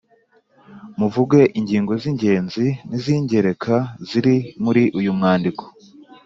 [0.99, 3.73] muvuge ingingo z’ingenzi n’iz’ingereka
[4.09, 5.63] ziri muri uyu mwandiko.